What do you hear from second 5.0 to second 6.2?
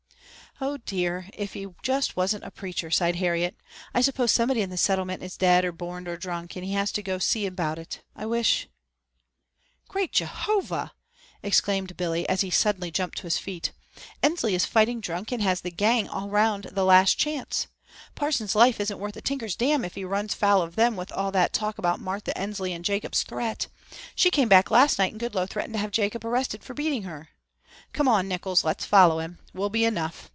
is dead or borned or